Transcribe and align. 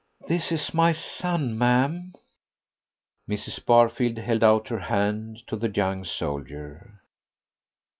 "This 0.27 0.51
is 0.51 0.73
my 0.73 0.93
son, 0.93 1.55
ma'am." 1.59 2.13
Mrs. 3.29 3.63
Barfield 3.63 4.17
held 4.17 4.43
out 4.43 4.69
her 4.69 4.79
hand 4.79 5.43
to 5.45 5.55
the 5.55 5.69
young 5.69 6.03
soldier. 6.05 7.01